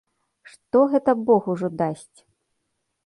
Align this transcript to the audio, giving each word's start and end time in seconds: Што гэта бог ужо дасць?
Што 0.53 0.81
гэта 0.95 1.15
бог 1.27 1.43
ужо 1.53 1.67
дасць? 1.83 2.19